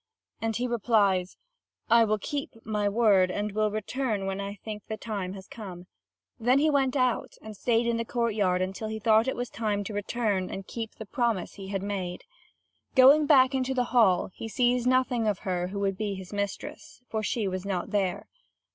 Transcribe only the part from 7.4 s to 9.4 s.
stayed in the courtyard until he thought it